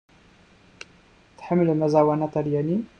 Tḥemmlem 1.37 1.81
aẓawan 1.85 2.25
aṭalyani? 2.27 2.77